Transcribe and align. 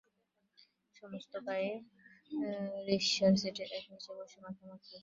সমস্ত 0.95 1.33
গায়ে, 1.47 1.71
রিকশার 2.87 3.33
সিটে 3.41 3.65
এবং 3.69 3.91
নিচে 3.91 4.11
রসে 4.17 4.39
মাখামাখি। 4.43 4.95